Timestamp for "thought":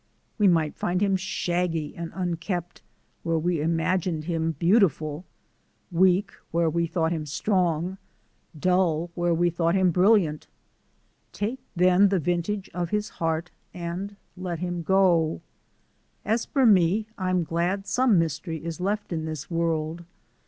6.87-7.11, 9.51-9.75